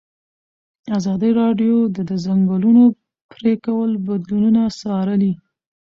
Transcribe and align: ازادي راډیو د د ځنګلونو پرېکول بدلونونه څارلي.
ازادي 0.97 1.31
راډیو 1.41 1.75
د 1.95 1.97
د 2.09 2.11
ځنګلونو 2.25 2.83
پرېکول 3.31 3.91
بدلونونه 4.07 4.61
څارلي. 4.79 5.33